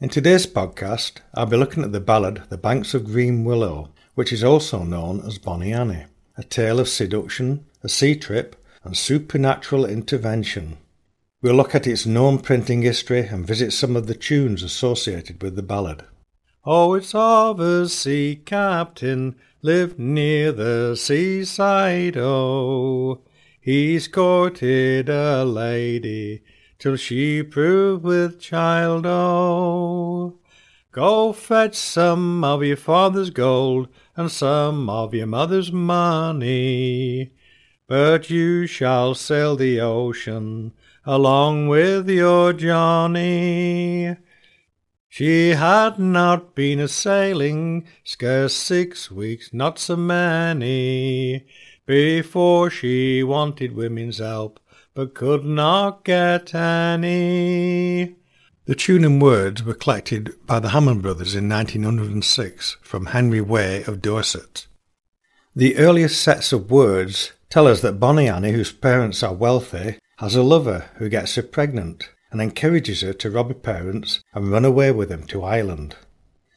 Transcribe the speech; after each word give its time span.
In 0.00 0.08
today's 0.08 0.46
podcast, 0.46 1.14
I'll 1.34 1.46
be 1.46 1.56
looking 1.56 1.82
at 1.82 1.90
the 1.90 1.98
ballad 1.98 2.44
The 2.50 2.56
Banks 2.56 2.94
of 2.94 3.06
Green 3.06 3.44
Willow, 3.44 3.90
which 4.14 4.32
is 4.32 4.44
also 4.44 4.84
known 4.84 5.20
as 5.26 5.38
Bonnie 5.38 5.72
Annie, 5.72 6.04
a 6.36 6.44
tale 6.44 6.78
of 6.78 6.88
seduction, 6.88 7.66
a 7.82 7.88
sea 7.88 8.14
trip, 8.14 8.54
and 8.84 8.96
supernatural 8.96 9.84
intervention. 9.84 10.76
We'll 11.42 11.56
look 11.56 11.74
at 11.74 11.88
its 11.88 12.06
known 12.06 12.38
printing 12.38 12.82
history 12.82 13.26
and 13.26 13.44
visit 13.44 13.72
some 13.72 13.96
of 13.96 14.06
the 14.06 14.14
tunes 14.14 14.62
associated 14.62 15.42
with 15.42 15.56
the 15.56 15.64
ballad. 15.64 16.04
Oh, 16.64 16.94
it's 16.94 17.12
of 17.12 17.58
a 17.58 17.88
sea 17.88 18.40
captain 18.46 19.34
lived 19.62 19.98
near 19.98 20.52
the 20.52 20.94
seaside, 20.94 22.16
oh. 22.16 23.22
He's 23.60 24.06
courted 24.06 25.08
a 25.08 25.44
lady 25.44 26.44
till 26.78 26.96
she 26.96 27.42
prove 27.42 28.04
with 28.04 28.40
child, 28.40 29.04
oh. 29.06 30.38
Go 30.92 31.32
fetch 31.32 31.74
some 31.74 32.42
of 32.44 32.64
your 32.64 32.76
father's 32.76 33.30
gold 33.30 33.88
and 34.16 34.30
some 34.30 34.88
of 34.88 35.14
your 35.14 35.26
mother's 35.26 35.70
money, 35.70 37.32
but 37.86 38.30
you 38.30 38.66
shall 38.66 39.14
sail 39.14 39.54
the 39.56 39.80
ocean 39.80 40.72
along 41.04 41.68
with 41.68 42.08
your 42.08 42.52
Johnny. 42.52 44.16
She 45.08 45.50
had 45.50 45.98
not 45.98 46.54
been 46.54 46.78
a 46.80 46.88
sailing 46.88 47.86
scarce 48.04 48.54
six 48.54 49.10
weeks, 49.10 49.52
not 49.52 49.78
so 49.78 49.96
many, 49.96 51.46
before 51.86 52.70
she 52.70 53.22
wanted 53.22 53.74
women's 53.74 54.18
help 54.18 54.60
but 54.98 55.14
could 55.14 55.44
not 55.44 56.02
get 56.02 56.52
any. 56.52 58.16
The 58.64 58.74
tune 58.74 59.04
and 59.04 59.22
words 59.22 59.62
were 59.62 59.74
collected 59.74 60.34
by 60.44 60.58
the 60.58 60.70
Hammond 60.70 61.02
brothers 61.02 61.36
in 61.36 61.48
1906 61.48 62.78
from 62.82 63.06
Henry 63.06 63.40
Way 63.40 63.84
of 63.84 64.02
Dorset. 64.02 64.66
The 65.54 65.76
earliest 65.76 66.20
sets 66.20 66.52
of 66.52 66.72
words 66.72 67.32
tell 67.48 67.68
us 67.68 67.80
that 67.82 68.00
Bonnie 68.00 68.28
Annie, 68.28 68.50
whose 68.50 68.72
parents 68.72 69.22
are 69.22 69.32
wealthy, 69.32 70.00
has 70.16 70.34
a 70.34 70.42
lover 70.42 70.86
who 70.96 71.08
gets 71.08 71.36
her 71.36 71.44
pregnant 71.44 72.10
and 72.32 72.42
encourages 72.42 73.02
her 73.02 73.12
to 73.12 73.30
rob 73.30 73.50
her 73.50 73.54
parents 73.54 74.20
and 74.34 74.50
run 74.50 74.64
away 74.64 74.90
with 74.90 75.10
them 75.10 75.22
to 75.28 75.44
Ireland. 75.44 75.94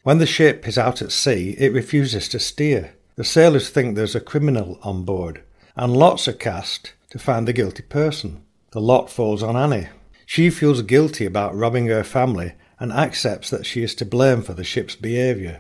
When 0.02 0.18
the 0.18 0.26
ship 0.26 0.68
is 0.68 0.80
out 0.80 1.04
at 1.04 1.12
sea, 1.12 1.52
it 1.60 1.74
refuses 1.74 2.28
to 2.30 2.40
steer. 2.40 2.96
The 3.18 3.24
sailors 3.24 3.70
think 3.70 3.96
there's 3.96 4.16
a 4.16 4.20
criminal 4.20 4.80
on 4.82 5.04
board, 5.04 5.44
and 5.76 5.96
lots 5.96 6.28
are 6.28 6.34
cast 6.34 6.94
to 7.12 7.20
find 7.20 7.48
the 7.48 7.54
guilty 7.54 7.84
person. 7.84 8.44
The 8.72 8.82
lot 8.82 9.10
falls 9.10 9.44
on 9.44 9.56
Annie. 9.56 9.90
She 10.26 10.50
feels 10.50 10.82
guilty 10.82 11.26
about 11.26 11.56
robbing 11.56 11.88
her 11.88 12.04
family 12.04 12.54
and 12.80 12.92
accepts 12.92 13.50
that 13.50 13.66
she 13.66 13.84
is 13.84 13.94
to 13.96 14.06
blame 14.06 14.42
for 14.42 14.54
the 14.54 14.64
ship's 14.64 14.96
behaviour. 14.96 15.60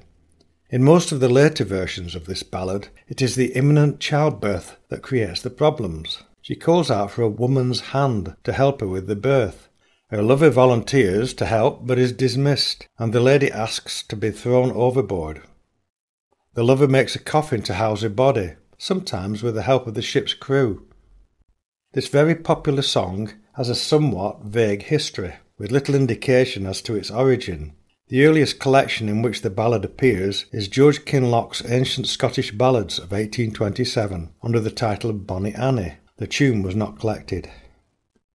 In 0.69 0.83
most 0.83 1.11
of 1.11 1.19
the 1.19 1.27
later 1.27 1.66
versions 1.66 2.16
of 2.16 2.25
this 2.25 2.41
ballad, 2.41 2.88
it 3.09 3.21
is 3.21 3.35
the 3.35 3.53
imminent 3.53 3.99
childbirth 3.99 4.77
that 4.88 5.02
creates 5.02 5.41
the 5.41 5.49
problems. 5.49 6.23
She 6.41 6.55
calls 6.55 6.89
out 6.89 7.11
for 7.11 7.21
a 7.21 7.30
woman's 7.30 7.81
hand 7.91 8.38
to 8.45 8.53
help 8.53 8.80
her 8.80 8.88
with 8.88 9.08
the 9.08 9.15
birth. 9.17 9.67
Her 10.08 10.21
lover 10.21 10.49
volunteers 10.49 11.33
to 11.36 11.45
help 11.45 11.86
but 11.86 11.99
is 11.99 12.13
dismissed, 12.13 12.88
and 12.97 13.11
the 13.11 13.19
lady 13.19 13.52
asks 13.52 14.03
to 14.03 14.15
be 14.15 14.31
thrown 14.31 14.71
overboard. 14.71 15.41
The 16.53 16.63
lover 16.63 16.88
makes 16.88 17.15
a 17.15 17.19
coffin 17.19 17.61
to 17.63 17.73
house 17.73 18.02
her 18.02 18.09
body, 18.09 18.53
sometimes 18.77 19.43
with 19.43 19.55
the 19.55 19.61
help 19.63 19.86
of 19.88 19.93
the 19.93 20.02
ship's 20.02 20.33
crew. 20.33 20.88
This 21.94 22.08
very 22.08 22.36
popular 22.36 22.84
song 22.84 23.34
has 23.58 23.67
a 23.67 23.75
somewhat 23.75 24.44
vague 24.45 24.84
history, 24.84 25.34
with 25.58 25.73
little 25.73 25.94
indication 25.94 26.66
as 26.66 26.81
to 26.83 26.95
its 26.95 27.11
origin. 27.11 27.73
The 28.08 28.25
earliest 28.25 28.61
collection 28.61 29.09
in 29.09 29.22
which 29.22 29.42
the 29.42 29.50
ballad 29.50 29.83
appears 29.83 30.45
is 30.53 30.70
George 30.70 31.03
Kinloch's 31.03 31.70
Ancient 31.70 32.08
Scottish 32.08 32.52
Ballads 32.52 32.98
of 32.98 33.11
1827, 33.11 34.30
under 34.42 34.61
the 34.61 34.72
title 34.72 35.09
of 35.09 35.28
Bonnie 35.28 35.53
Annie. 35.53 35.95
The 36.15 36.27
tune 36.27 36.64
was 36.64 36.77
not 36.77 36.98
collected. 36.98 37.49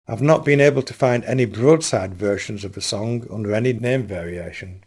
I've 0.08 0.22
not 0.22 0.46
been 0.46 0.62
able 0.62 0.84
to 0.84 0.94
find 0.94 1.26
any 1.26 1.44
broadside 1.44 2.14
versions 2.14 2.64
of 2.64 2.72
the 2.72 2.80
song 2.80 3.28
under 3.30 3.54
any 3.54 3.74
name 3.74 4.08
variation. 4.08 4.86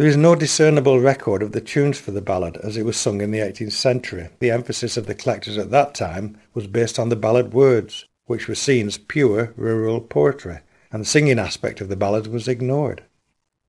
There 0.00 0.08
is 0.08 0.16
no 0.16 0.34
discernible 0.34 0.98
record 0.98 1.42
of 1.42 1.52
the 1.52 1.60
tunes 1.60 2.00
for 2.00 2.10
the 2.10 2.22
ballad 2.22 2.56
as 2.64 2.78
it 2.78 2.86
was 2.86 2.96
sung 2.96 3.20
in 3.20 3.32
the 3.32 3.40
18th 3.40 3.72
century. 3.72 4.30
The 4.38 4.50
emphasis 4.50 4.96
of 4.96 5.04
the 5.04 5.14
collectors 5.14 5.58
at 5.58 5.70
that 5.72 5.94
time 5.94 6.38
was 6.54 6.66
based 6.66 6.98
on 6.98 7.10
the 7.10 7.16
ballad 7.16 7.52
words, 7.52 8.06
which 8.24 8.48
were 8.48 8.54
seen 8.54 8.86
as 8.86 8.96
pure 8.96 9.52
rural 9.58 10.00
poetry, 10.00 10.60
and 10.90 11.02
the 11.02 11.06
singing 11.06 11.38
aspect 11.38 11.82
of 11.82 11.90
the 11.90 11.96
ballad 11.96 12.28
was 12.28 12.48
ignored. 12.48 13.02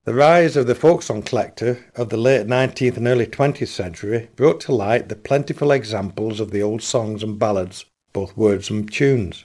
The 0.05 0.13
rise 0.13 0.55
of 0.55 0.67
the 0.67 0.73
folk 0.73 1.01
song 1.01 1.21
collector 1.21 1.79
of 1.97 2.07
the 2.07 2.15
late 2.15 2.47
19th 2.47 2.95
and 2.95 3.07
early 3.07 3.25
20th 3.25 3.67
century 3.67 4.29
brought 4.37 4.61
to 4.61 4.73
light 4.73 5.09
the 5.09 5.17
plentiful 5.17 5.73
examples 5.73 6.39
of 6.39 6.51
the 6.51 6.61
old 6.61 6.81
songs 6.81 7.23
and 7.23 7.37
ballads, 7.37 7.83
both 8.13 8.37
words 8.37 8.69
and 8.69 8.89
tunes. 8.89 9.43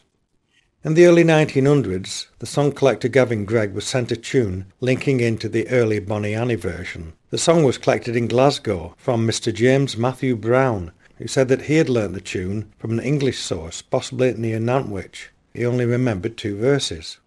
In 0.87 0.95
the 0.95 1.07
early 1.07 1.25
1900s, 1.25 2.27
the 2.39 2.47
song 2.47 2.71
collector 2.71 3.09
Gavin 3.09 3.45
Greig 3.45 3.75
was 3.75 3.85
sent 3.85 4.13
a 4.13 4.17
tune 4.17 4.67
linking 4.79 5.19
into 5.19 5.49
the 5.49 5.69
early 5.69 5.99
Bonnie 5.99 6.33
Annie 6.33 6.55
version. 6.55 7.15
The 7.31 7.39
song 7.39 7.65
was 7.65 7.77
collected 7.77 8.15
in 8.15 8.29
Glasgow 8.29 8.95
from 8.97 9.27
Mr. 9.27 9.53
James 9.53 9.97
Matthew 9.97 10.37
Brown, 10.37 10.93
who 11.19 11.27
said 11.27 11.49
that 11.49 11.63
he 11.63 11.75
had 11.79 11.89
learnt 11.89 12.15
the 12.15 12.21
tune 12.21 12.73
from 12.79 12.93
an 12.93 13.01
English 13.01 13.41
source, 13.41 13.83
possibly 13.83 14.33
near 14.35 14.61
Nantwich. 14.61 15.31
He 15.53 15.67
only 15.67 15.87
remembered 15.87 16.37
two 16.37 16.57
verses. 16.57 17.19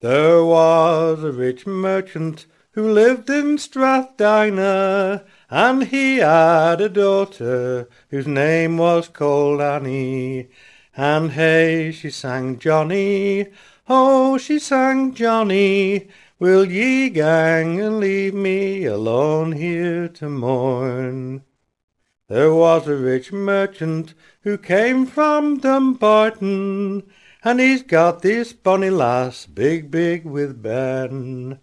There 0.00 0.42
was 0.42 1.22
a 1.22 1.30
rich 1.30 1.66
merchant 1.66 2.46
who 2.70 2.90
lived 2.90 3.28
in 3.28 3.58
Strathdiner, 3.58 5.22
and 5.50 5.84
he 5.84 6.16
had 6.16 6.80
a 6.80 6.88
daughter 6.88 7.86
whose 8.08 8.26
name 8.26 8.78
was 8.78 9.08
called 9.08 9.60
Annie. 9.60 10.48
And 10.96 11.32
hey, 11.32 11.90
she 11.90 12.08
sang 12.10 12.60
Johnny, 12.60 13.48
oh, 13.88 14.38
she 14.38 14.60
sang 14.60 15.12
Johnny, 15.12 16.06
will 16.38 16.64
ye 16.64 17.10
gang 17.10 17.80
and 17.80 17.98
leave 17.98 18.32
me 18.32 18.84
alone 18.84 19.52
here 19.52 20.06
to 20.06 20.28
mourn? 20.28 21.42
There 22.28 22.54
was 22.54 22.86
a 22.86 22.94
rich 22.94 23.32
merchant 23.32 24.14
who 24.42 24.56
came 24.56 25.04
from 25.04 25.58
Dumbarton, 25.58 27.02
and 27.42 27.58
he's 27.58 27.82
got 27.82 28.22
this 28.22 28.52
bonny 28.52 28.90
lass, 28.90 29.46
big, 29.46 29.90
big 29.90 30.24
with 30.24 30.62
Ben. 30.62 31.58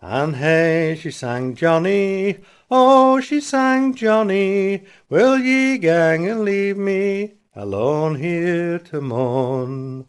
And 0.00 0.36
hey, 0.36 0.96
she 1.00 1.10
sang 1.10 1.56
Johnny, 1.56 2.38
oh, 2.70 3.20
she 3.20 3.40
sang 3.40 3.92
Johnny, 3.92 4.84
will 5.08 5.36
ye 5.36 5.78
gang 5.78 6.28
and 6.28 6.44
leave 6.44 6.78
me 6.78 7.37
alone 7.58 8.14
here 8.14 8.78
to 8.78 9.00
mourn. 9.00 10.06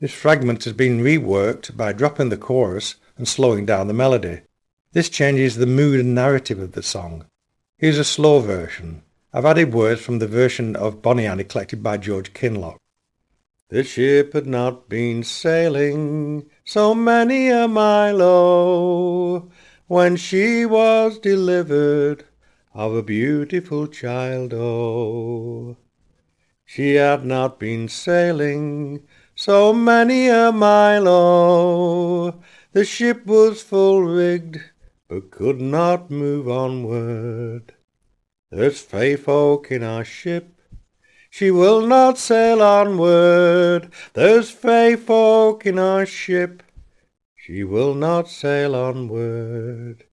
This 0.00 0.14
fragment 0.14 0.64
has 0.64 0.72
been 0.72 1.02
reworked 1.02 1.76
by 1.76 1.92
dropping 1.92 2.30
the 2.30 2.38
chorus 2.38 2.94
and 3.18 3.28
slowing 3.28 3.66
down 3.66 3.86
the 3.86 3.92
melody. 3.92 4.40
This 4.92 5.10
changes 5.10 5.56
the 5.56 5.66
mood 5.66 6.00
and 6.00 6.14
narrative 6.14 6.58
of 6.58 6.72
the 6.72 6.82
song. 6.82 7.26
Here's 7.76 7.98
a 7.98 8.04
slow 8.04 8.40
version. 8.40 9.02
I've 9.30 9.44
added 9.44 9.74
words 9.74 10.00
from 10.00 10.20
the 10.20 10.26
version 10.26 10.74
of 10.74 11.02
Bonnie 11.02 11.26
Annie 11.26 11.44
collected 11.44 11.82
by 11.82 11.98
George 11.98 12.32
Kinloch. 12.32 12.78
The 13.68 13.84
ship 13.84 14.32
had 14.32 14.46
not 14.46 14.88
been 14.88 15.22
sailing 15.22 16.48
so 16.64 16.94
many 16.94 17.50
a 17.50 17.68
mile 17.68 18.22
oh, 18.22 19.50
when 19.86 20.16
she 20.16 20.64
was 20.64 21.18
delivered 21.18 22.24
of 22.72 22.94
a 22.94 23.02
beautiful 23.02 23.86
child 23.86 24.54
oh. 24.54 25.76
She 26.64 26.94
had 26.94 27.24
not 27.24 27.58
been 27.58 27.88
sailing 27.88 29.06
so 29.36 29.72
many 29.72 30.28
a 30.28 30.52
mile, 30.52 31.08
oh, 31.08 32.40
the 32.72 32.84
ship 32.84 33.26
was 33.26 33.62
full 33.62 34.02
rigged, 34.02 34.60
but 35.08 35.30
could 35.30 35.60
not 35.60 36.10
move 36.10 36.48
onward. 36.48 37.74
There's 38.50 38.80
fey 38.80 39.16
folk 39.16 39.72
in 39.72 39.82
our 39.82 40.04
ship, 40.04 40.60
she 41.28 41.50
will 41.50 41.84
not 41.84 42.16
sail 42.16 42.62
onward. 42.62 43.92
There's 44.12 44.50
fey 44.50 44.94
folk 44.94 45.66
in 45.66 45.80
our 45.80 46.06
ship, 46.06 46.62
she 47.34 47.64
will 47.64 47.94
not 47.94 48.28
sail 48.28 48.74
onward. 48.74 50.04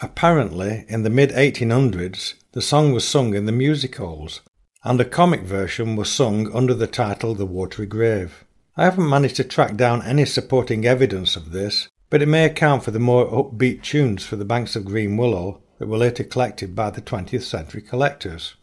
Apparently, 0.00 0.86
in 0.88 1.02
the 1.02 1.10
mid 1.10 1.30
1800s, 1.30 2.34
the 2.52 2.62
song 2.62 2.92
was 2.92 3.06
sung 3.06 3.34
in 3.34 3.44
the 3.44 3.52
music 3.52 3.96
halls, 3.96 4.40
and 4.84 5.00
a 5.00 5.04
comic 5.04 5.40
version 5.40 5.96
was 5.96 6.12
sung 6.12 6.54
under 6.54 6.74
the 6.74 6.86
title 6.86 7.34
The 7.34 7.46
Watery 7.46 7.86
Grave. 7.86 8.44
I 8.76 8.84
haven't 8.84 9.08
managed 9.08 9.36
to 9.36 9.44
track 9.44 9.76
down 9.76 10.02
any 10.02 10.26
supporting 10.26 10.84
evidence 10.84 11.36
of 11.36 11.52
this, 11.52 11.88
but 12.10 12.20
it 12.20 12.28
may 12.28 12.44
account 12.44 12.84
for 12.84 12.90
the 12.90 12.98
more 12.98 13.26
upbeat 13.26 13.82
tunes 13.82 14.24
for 14.24 14.36
the 14.36 14.44
banks 14.44 14.76
of 14.76 14.84
Green 14.84 15.16
Willow 15.16 15.62
that 15.78 15.88
were 15.88 15.96
later 15.96 16.22
collected 16.22 16.76
by 16.76 16.90
the 16.90 17.00
20th 17.00 17.42
century 17.42 17.80
collectors. 17.80 18.56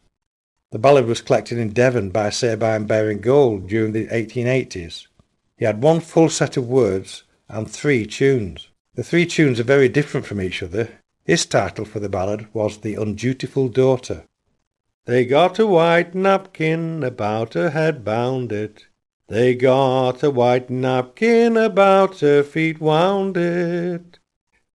The 0.69 0.77
ballad 0.79 1.07
was 1.07 1.21
collected 1.21 1.57
in 1.57 1.73
Devon 1.73 2.11
by 2.11 2.29
Sabine 2.29 2.85
Baring 2.85 3.19
Gould 3.19 3.67
during 3.67 3.91
the 3.91 4.05
1880s. 4.07 5.07
He 5.57 5.65
had 5.65 5.81
one 5.81 6.01
full 6.01 6.29
set 6.29 6.55
of 6.55 6.67
words 6.67 7.23
and 7.49 7.69
three 7.69 8.05
tunes. 8.05 8.67
The 8.93 9.03
three 9.03 9.25
tunes 9.25 9.59
are 9.59 9.63
very 9.63 9.89
different 9.89 10.27
from 10.27 10.39
each 10.39 10.61
other. 10.61 10.89
His 11.25 11.47
title 11.47 11.85
for 11.85 11.99
the 11.99 12.09
ballad 12.09 12.47
was 12.53 12.77
The 12.77 12.95
Undutiful 12.95 13.69
Daughter. 13.69 14.25
They 15.05 15.25
got 15.25 15.57
a 15.57 15.65
white 15.65 16.13
napkin 16.13 17.03
about 17.03 17.55
her 17.55 17.71
head 17.71 18.05
bound 18.05 18.51
it. 18.51 18.85
They 19.27 19.55
got 19.55 20.21
a 20.21 20.29
white 20.29 20.69
napkin 20.69 21.57
about 21.57 22.19
her 22.19 22.43
feet 22.43 22.79
wound 22.79 23.35
it. 23.35 24.19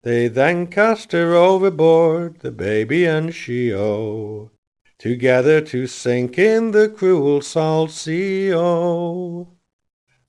They 0.02 0.28
then 0.28 0.68
cast 0.68 1.12
her 1.12 1.34
overboard, 1.34 2.40
the 2.40 2.50
baby 2.50 3.04
and 3.04 3.34
she, 3.34 3.72
oh, 3.72 4.50
together 4.98 5.60
to 5.60 5.86
sink 5.86 6.38
in 6.38 6.70
the 6.70 6.88
cruel 6.88 7.42
salt 7.42 7.90
sea, 7.90 8.52
oh. 8.54 9.48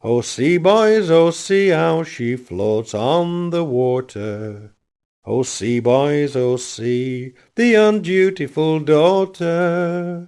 Oh, 0.02 0.22
see, 0.22 0.58
boys, 0.58 1.10
oh, 1.10 1.32
see 1.32 1.70
how 1.70 2.04
she 2.04 2.36
floats 2.36 2.94
on 2.94 3.50
the 3.50 3.64
water. 3.64 4.75
Oh, 5.28 5.42
see, 5.42 5.80
boys, 5.80 6.36
O 6.36 6.56
see 6.56 7.34
the 7.56 7.74
undutiful 7.74 8.80
daughter. 8.80 10.28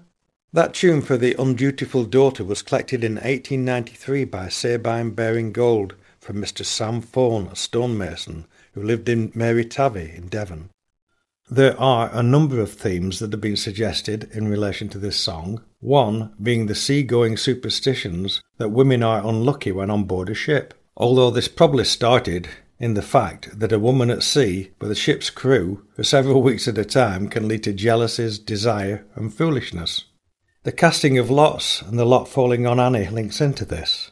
That 0.52 0.74
tune 0.74 1.04
for 1.04 1.18
the 1.18 1.36
undutiful 1.38 2.06
daughter 2.06 2.44
was 2.44 2.64
collected 2.64 3.04
in 3.04 3.16
1893 3.16 4.26
by 4.26 4.50
Sabine 4.50 5.12
Baring 5.12 5.52
Gould 5.52 5.94
from 6.20 6.38
Mr. 6.38 6.66
Sam 6.66 7.02
Fone, 7.02 7.48
a 7.52 7.56
stonemason 7.56 8.48
who 8.74 8.82
lived 8.82 9.08
in 9.08 9.32
Mary 9.36 9.66
Tavy 9.66 10.14
in 10.16 10.30
Devon. 10.30 10.72
There 11.48 11.80
are 11.80 12.10
a 12.12 12.24
number 12.24 12.60
of 12.60 12.74
themes 12.74 13.20
that 13.20 13.32
have 13.32 13.42
been 13.42 13.56
suggested 13.56 14.32
in 14.34 14.48
relation 14.48 14.90
to 14.90 14.98
this 14.98 15.18
song, 15.18 15.62
one 15.80 16.34
being 16.42 16.66
the 16.66 16.74
sea-going 16.74 17.38
superstitions 17.38 18.42
that 18.58 18.70
women 18.70 19.04
are 19.04 19.24
unlucky 19.24 19.72
when 19.72 19.92
on 19.92 20.06
board 20.06 20.30
a 20.30 20.34
ship, 20.34 20.74
although 20.96 21.30
this 21.30 21.48
probably 21.48 21.86
started 21.86 22.50
in 22.80 22.94
the 22.94 23.02
fact 23.02 23.60
that 23.60 23.72
a 23.72 23.80
woman 23.80 24.10
at 24.10 24.24
sea 24.24 24.72
with 24.80 24.92
a 24.92 24.96
ship's 24.96 25.30
crew 25.30 25.86
for 25.96 26.04
several 26.04 26.42
weeks 26.42 26.68
at 26.68 26.78
a 26.78 26.86
time 26.86 27.28
can 27.28 27.48
lead 27.48 27.64
to 27.64 27.74
jealousies, 27.74 28.38
desire, 28.38 29.06
and 29.16 29.34
foolishness. 29.34 30.06
The 30.64 30.72
casting 30.72 31.18
of 31.18 31.30
lots 31.30 31.82
and 31.82 31.98
the 31.98 32.06
lot 32.06 32.28
falling 32.28 32.68
on 32.68 32.80
Annie 32.80 33.08
links 33.08 33.42
into 33.42 33.66
this. 33.66 34.12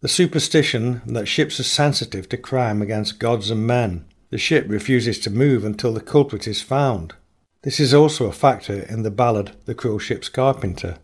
The 0.00 0.08
superstition 0.08 1.02
that 1.06 1.28
ships 1.28 1.60
are 1.60 1.64
sensitive 1.64 2.28
to 2.30 2.38
crime 2.38 2.80
against 2.80 3.18
gods 3.18 3.50
and 3.50 3.66
men. 3.66 4.06
The 4.30 4.38
ship 4.38 4.64
refuses 4.68 5.18
to 5.20 5.30
move 5.30 5.64
until 5.64 5.92
the 5.92 6.00
culprit 6.00 6.46
is 6.46 6.62
found. 6.62 7.14
This 7.62 7.78
is 7.78 7.92
also 7.92 8.26
a 8.26 8.32
factor 8.32 8.84
in 8.88 9.02
the 9.02 9.10
ballad 9.10 9.52
The 9.66 9.74
Cruel 9.74 9.98
Ship's 9.98 10.30
Carpenter. 10.30 10.96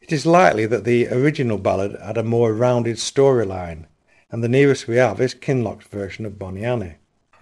It 0.00 0.12
is 0.12 0.26
likely 0.26 0.66
that 0.66 0.84
the 0.84 1.08
original 1.08 1.58
ballad 1.58 1.98
had 2.00 2.18
a 2.18 2.22
more 2.22 2.52
rounded 2.52 2.96
storyline 2.96 3.86
and 4.34 4.42
the 4.42 4.48
nearest 4.48 4.88
we 4.88 4.96
have 4.96 5.20
is 5.20 5.32
Kinloch's 5.32 5.86
version 5.86 6.26
of 6.26 6.40
Bonnie 6.40 6.64
Annie. 6.64 6.96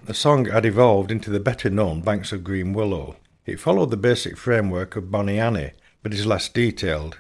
The 0.05 0.13
song 0.13 0.45
had 0.45 0.67
evolved 0.67 1.11
into 1.11 1.31
the 1.31 1.41
better 1.41 1.71
known 1.71 2.03
Banks 2.03 2.33
of 2.33 2.45
Green 2.45 2.75
Willow. 2.75 3.17
It 3.47 3.61
followed 3.61 3.91
the 3.91 3.97
basic 3.97 4.37
framework 4.37 4.95
of 4.95 5.11
Bonnie 5.11 5.39
Annie, 5.39 5.71
but 6.03 6.13
is 6.13 6.27
less 6.27 6.51
detailed. 6.51 7.17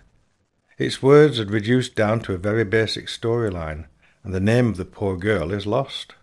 Its 0.76 1.02
words 1.02 1.38
had 1.38 1.50
reduced 1.50 1.94
down 1.94 2.20
to 2.20 2.34
a 2.34 2.36
very 2.36 2.64
basic 2.64 3.06
storyline, 3.06 3.86
and 4.22 4.34
the 4.34 4.40
name 4.40 4.68
of 4.68 4.76
the 4.76 4.84
poor 4.84 5.16
girl 5.16 5.50
is 5.50 5.66
lost. 5.66 6.16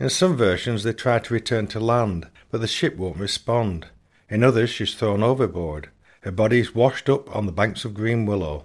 In 0.00 0.08
some 0.08 0.34
versions 0.34 0.82
they 0.82 0.94
try 0.94 1.18
to 1.18 1.34
return 1.34 1.66
to 1.66 1.80
land, 1.80 2.28
but 2.50 2.62
the 2.62 2.66
ship 2.66 2.96
won't 2.96 3.18
respond. 3.18 3.88
In 4.30 4.42
others 4.42 4.70
she's 4.70 4.94
thrown 4.94 5.22
overboard. 5.22 5.90
Her 6.22 6.32
body 6.32 6.60
is 6.60 6.74
washed 6.74 7.10
up 7.10 7.36
on 7.36 7.44
the 7.44 7.52
banks 7.52 7.84
of 7.84 7.92
Green 7.92 8.24
Willow. 8.24 8.64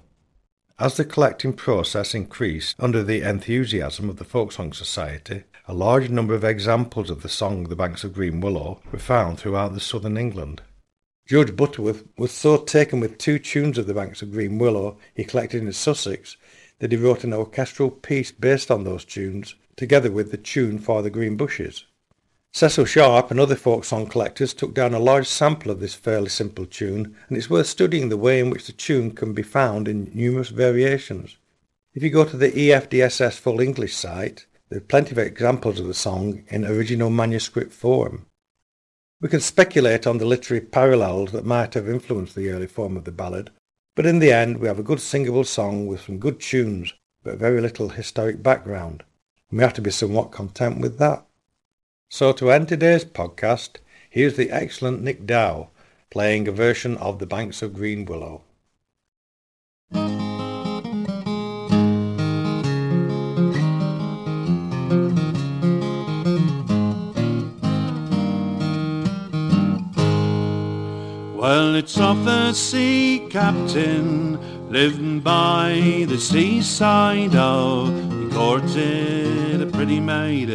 As 0.79 0.95
the 0.95 1.03
collecting 1.03 1.51
process 1.51 2.15
increased 2.15 2.77
under 2.79 3.03
the 3.03 3.21
enthusiasm 3.21 4.09
of 4.09 4.15
the 4.15 4.23
Folksong 4.23 4.73
Society, 4.73 5.43
a 5.67 5.73
large 5.73 6.09
number 6.09 6.33
of 6.33 6.45
examples 6.45 7.09
of 7.09 7.21
the 7.21 7.27
song 7.27 7.65
The 7.65 7.75
Banks 7.75 8.05
of 8.05 8.13
Green 8.13 8.39
Willow 8.39 8.81
were 8.89 8.97
found 8.97 9.37
throughout 9.39 9.73
the 9.73 9.81
southern 9.81 10.15
England. 10.15 10.61
George 11.27 11.53
Butterworth 11.53 12.05
was 12.17 12.31
so 12.31 12.55
taken 12.55 13.01
with 13.01 13.17
two 13.17 13.39
tunes 13.39 13.77
of 13.77 13.87
The 13.87 13.93
Banks 13.93 14.21
of 14.21 14.31
Green 14.31 14.57
Willow 14.57 14.97
he 15.13 15.25
collected 15.25 15.61
in 15.61 15.73
Sussex 15.73 16.37
that 16.79 16.93
he 16.93 16.97
wrote 16.97 17.25
an 17.25 17.33
orchestral 17.33 17.91
piece 17.91 18.31
based 18.31 18.71
on 18.71 18.85
those 18.85 19.03
tunes, 19.03 19.55
together 19.75 20.09
with 20.09 20.31
the 20.31 20.37
tune 20.37 20.79
for 20.79 21.01
the 21.01 21.09
Green 21.09 21.35
Bushes. 21.35 21.83
Cecil 22.51 22.85
Sharp 22.85 23.29
and 23.29 23.39
other 23.39 23.55
folk 23.55 23.85
song 23.85 24.07
collectors 24.07 24.55
took 24.55 24.73
down 24.73 24.93
a 24.93 24.99
large 24.99 25.27
sample 25.27 25.71
of 25.71 25.79
this 25.79 25.93
fairly 25.93 26.29
simple 26.29 26.65
tune, 26.65 27.15
and 27.27 27.37
it's 27.37 27.49
worth 27.49 27.67
studying 27.67 28.09
the 28.09 28.17
way 28.17 28.39
in 28.39 28.49
which 28.49 28.65
the 28.65 28.71
tune 28.71 29.11
can 29.11 29.33
be 29.33 29.43
found 29.43 29.87
in 29.87 30.11
numerous 30.13 30.49
variations. 30.49 31.37
If 31.93 32.01
you 32.01 32.09
go 32.09 32.25
to 32.25 32.37
the 32.37 32.51
EFDSS 32.51 33.37
Full 33.39 33.59
English 33.59 33.95
site, 33.95 34.47
there 34.69 34.77
are 34.77 34.81
plenty 34.81 35.11
of 35.11 35.19
examples 35.19 35.79
of 35.79 35.87
the 35.87 35.93
song 35.93 36.43
in 36.47 36.65
original 36.65 37.09
manuscript 37.09 37.71
form. 37.71 38.25
We 39.21 39.29
can 39.29 39.41
speculate 39.41 40.07
on 40.07 40.17
the 40.17 40.25
literary 40.25 40.61
parallels 40.61 41.31
that 41.33 41.45
might 41.45 41.75
have 41.75 41.87
influenced 41.87 42.35
the 42.35 42.49
early 42.49 42.67
form 42.67 42.97
of 42.97 43.03
the 43.03 43.11
ballad, 43.11 43.51
but 43.95 44.05
in 44.05 44.19
the 44.19 44.31
end 44.31 44.57
we 44.57 44.67
have 44.67 44.79
a 44.79 44.83
good 44.83 45.01
singable 45.01 45.43
song 45.43 45.85
with 45.85 46.01
some 46.01 46.17
good 46.17 46.39
tunes, 46.39 46.93
but 47.23 47.37
very 47.37 47.61
little 47.61 47.89
historic 47.89 48.41
background, 48.41 49.03
and 49.49 49.59
we 49.59 49.63
have 49.63 49.73
to 49.73 49.81
be 49.81 49.91
somewhat 49.91 50.31
content 50.31 50.79
with 50.79 50.97
that. 50.97 51.25
So 52.11 52.33
to 52.33 52.49
end 52.49 52.67
today's 52.67 53.05
podcast, 53.05 53.77
here's 54.09 54.35
the 54.35 54.49
excellent 54.49 55.03
Nick 55.03 55.27
Dow 55.27 55.69
playing 56.09 56.47
a 56.47 56.51
version 56.51 56.97
of 56.97 57.19
The 57.19 57.27
Banks 57.27 57.61
of 57.61 57.75
Green 57.75 58.03
Willow. 58.03 58.41
Well, 71.37 71.75
it's 71.75 71.99
off 71.99 72.25
the 72.25 72.53
sea 72.53 73.27
captain, 73.29 74.71
living 74.71 75.19
by 75.19 76.05
the 76.09 76.17
seaside, 76.17 77.35
oh, 77.35 77.85
he 78.29 78.35
courted 78.35 79.61
a 79.61 79.65
pretty 79.65 79.99
maid 79.99 80.49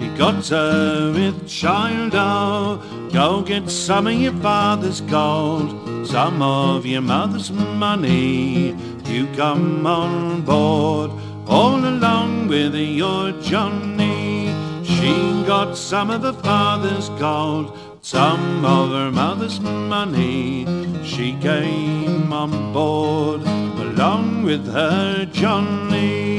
you 0.00 0.16
got 0.16 0.46
her 0.48 1.12
with 1.12 1.46
child, 1.46 2.12
oh, 2.14 3.08
go 3.12 3.42
get 3.42 3.68
some 3.68 4.06
of 4.06 4.14
your 4.14 4.32
father's 4.34 5.02
gold, 5.02 6.06
some 6.06 6.40
of 6.40 6.86
your 6.86 7.02
mother's 7.02 7.50
money. 7.50 8.74
You 9.04 9.26
come 9.36 9.86
on 9.86 10.40
board, 10.42 11.10
all 11.46 11.84
along 11.84 12.48
with 12.48 12.74
your 12.74 13.32
Johnny. 13.42 14.46
She 14.84 15.44
got 15.46 15.76
some 15.76 16.08
of 16.08 16.22
her 16.22 16.32
father's 16.32 17.10
gold, 17.10 17.76
some 18.00 18.64
of 18.64 18.90
her 18.90 19.10
mother's 19.10 19.60
money. 19.60 20.64
She 21.04 21.36
came 21.40 22.32
on 22.32 22.72
board 22.72 23.42
along 23.42 24.44
with 24.44 24.66
her 24.72 25.26
Johnny. 25.26 26.29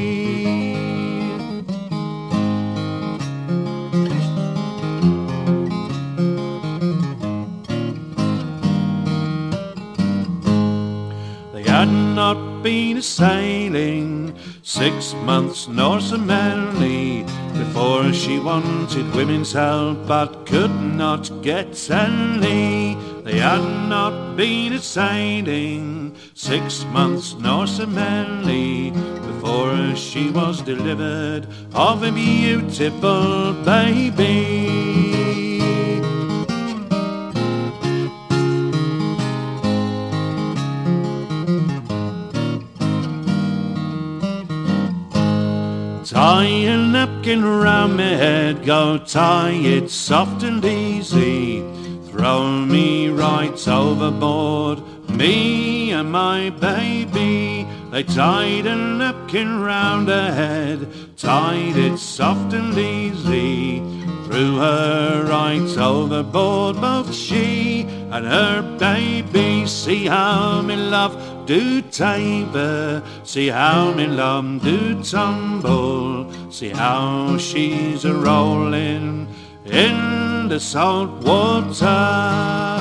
Not 11.87 12.61
been 12.63 12.97
a 12.97 13.01
sailing 13.01 14.35
six 14.61 15.13
months 15.13 15.67
nor 15.67 15.99
so 16.01 16.17
merrily 16.17 17.23
before 17.53 18.11
she 18.13 18.39
wanted 18.39 19.15
women's 19.15 19.53
help 19.53 20.05
but 20.07 20.45
could 20.45 20.75
not 21.03 21.29
get 21.41 21.89
any. 21.89 22.95
They 23.23 23.39
had 23.39 23.87
not 23.87 24.35
been 24.35 24.73
a 24.73 24.79
sailing 24.79 26.15
six 26.33 26.85
months 26.85 27.35
nor 27.35 27.67
so 27.67 27.85
merrily 27.85 28.91
before 28.91 29.95
she 29.95 30.29
was 30.29 30.61
delivered 30.61 31.47
of 31.73 32.03
a 32.03 32.11
beautiful 32.11 33.53
baby. 33.63 35.10
Napkin 47.01 47.43
round 47.43 47.97
my 47.97 48.03
head, 48.03 48.63
go 48.63 48.95
tie 48.99 49.59
it 49.75 49.89
soft 49.89 50.43
and 50.43 50.63
easy. 50.63 51.61
Throw 52.11 52.47
me 52.47 53.09
right 53.09 53.67
overboard, 53.67 54.77
me 55.09 55.93
and 55.93 56.11
my 56.11 56.51
baby. 56.51 57.65
They 57.91 58.03
tied 58.03 58.67
a 58.67 58.75
napkin 58.75 59.61
round 59.61 60.09
her 60.09 60.31
head, 60.31 60.87
tied 61.17 61.75
it 61.75 61.97
soft 61.97 62.53
and 62.53 62.77
easy. 62.77 63.79
Threw 64.25 64.57
her 64.57 65.25
right 65.27 65.77
overboard, 65.79 66.75
both 66.79 67.11
she 67.15 67.81
and 68.11 68.27
her 68.27 68.61
baby. 68.77 69.65
See 69.65 70.05
how 70.05 70.61
me 70.61 70.75
love 70.75 71.15
do 71.51 71.81
taper, 71.81 73.03
see 73.25 73.49
how 73.49 73.91
me 73.91 74.07
love 74.07 74.63
do 74.63 75.03
tumble, 75.03 76.31
see 76.49 76.69
how 76.69 77.37
she's 77.37 78.05
a 78.05 78.13
rolling 78.13 79.27
in 79.65 80.47
the 80.47 80.57
salt 80.57 81.11
water. 81.25 82.79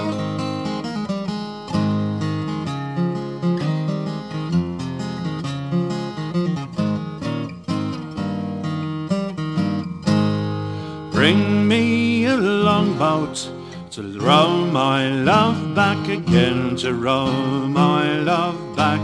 Bring 11.11 11.67
me 11.67 12.27
a 12.27 12.37
longboat 12.37 13.60
to 13.91 14.03
row 14.21 14.67
my 14.67 15.11
love 15.11 15.75
back 15.75 16.09
again, 16.09 16.77
to 16.77 16.95
row 16.95 17.33
my 17.67 18.21
love 18.21 18.77
back. 18.77 19.01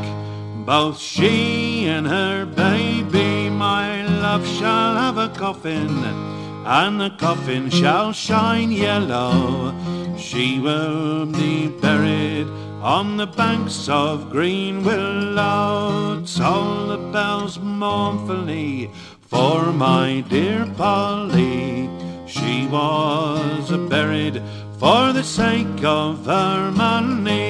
Both 0.64 1.00
she 1.00 1.86
and 1.86 2.06
her 2.06 2.46
baby, 2.46 3.50
my 3.50 4.06
love, 4.06 4.46
shall 4.46 4.94
have 4.94 5.18
a 5.18 5.28
coffin, 5.30 6.04
and 6.64 7.00
the 7.00 7.10
coffin 7.18 7.68
shall 7.68 8.12
shine 8.12 8.70
yellow. 8.70 9.74
She 10.16 10.60
will 10.60 11.26
be 11.26 11.66
buried 11.66 12.46
on 12.80 13.16
the 13.16 13.26
banks 13.26 13.88
of 13.88 14.30
green 14.30 14.84
willow. 14.84 16.22
Toll 16.24 16.86
the 16.86 17.10
bells 17.12 17.58
mournfully 17.58 18.92
for 19.20 19.72
my 19.72 20.24
dear 20.28 20.64
Polly. 20.76 21.90
She 22.26 22.66
was 22.66 23.70
buried 23.88 24.42
for 24.78 25.12
the 25.12 25.22
sake 25.22 25.84
of 25.84 26.26
her 26.26 26.70
money. 26.70 27.45